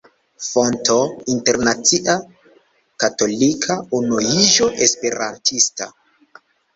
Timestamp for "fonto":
0.43-0.95